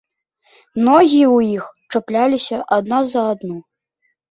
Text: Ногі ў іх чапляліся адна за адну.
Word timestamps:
Ногі 0.87 1.19
ў 1.35 1.51
іх 1.57 1.63
чапляліся 1.97 2.57
адна 2.81 3.03
за 3.15 3.21
адну. 3.37 3.57